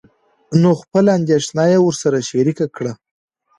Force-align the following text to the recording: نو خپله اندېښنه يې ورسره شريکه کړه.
نو 0.61 0.69
خپله 0.81 1.09
اندېښنه 1.19 1.63
يې 1.71 1.77
ورسره 1.81 2.17
شريکه 2.29 2.65
کړه. 2.75 2.93